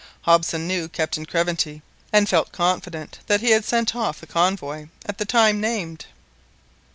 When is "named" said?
5.61-6.07